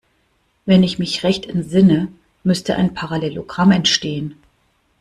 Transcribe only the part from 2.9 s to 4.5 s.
Parallelogramm entstehen.